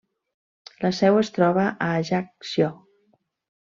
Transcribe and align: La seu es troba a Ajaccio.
La 0.85 0.91
seu 1.01 1.19
es 1.25 1.31
troba 1.37 1.69
a 1.69 1.93
Ajaccio. 2.01 2.75